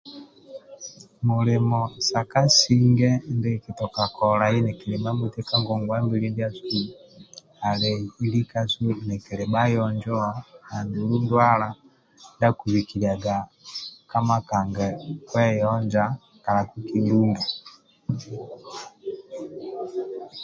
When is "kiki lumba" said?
16.71-17.43